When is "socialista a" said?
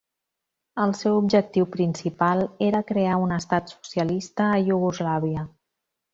3.75-4.59